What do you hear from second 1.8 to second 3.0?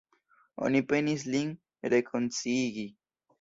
rekonsciigi.